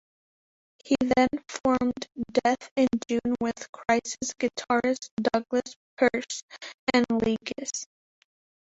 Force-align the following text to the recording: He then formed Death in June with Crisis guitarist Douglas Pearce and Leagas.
He 0.83 0.95
then 1.15 1.27
formed 1.47 2.07
Death 2.31 2.71
in 2.75 2.87
June 3.07 3.35
with 3.39 3.71
Crisis 3.71 4.33
guitarist 4.33 5.11
Douglas 5.31 5.75
Pearce 5.95 6.41
and 6.91 7.05
Leagas. 7.21 7.85